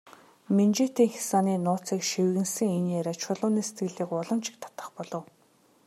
Минжээтийн 0.55 1.11
хясааны 1.15 1.53
нууцыг 1.65 2.01
шивгэнэсэн 2.09 2.69
энэ 2.77 2.91
яриа 2.99 3.15
Чулууны 3.21 3.61
сэтгэлийг 3.65 4.09
улам 4.19 4.39
ч 4.43 4.45
их 4.51 4.57
татах 4.63 4.89
болов. 4.97 5.23